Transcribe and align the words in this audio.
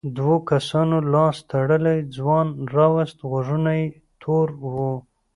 دوو 0.17 0.35
کسانو 0.51 0.97
لاس 1.13 1.35
تړلی 1.51 1.97
ځوان 2.15 2.47
راووست 2.75 3.17
غوږونه 3.29 3.71
یې 3.79 3.85
تور 4.21 4.47
وو. 4.73 4.93